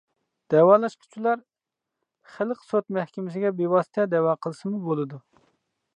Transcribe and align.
دەۋالاشقۇچىلار 0.53 1.43
خەلق 2.37 2.65
سوت 2.71 2.89
مەھكىمىسىگە 2.99 3.53
بىۋاسىتە 3.61 4.09
دەۋا 4.15 4.37
قىلسىمۇ 4.47 4.85
بولىدۇ. 4.89 5.25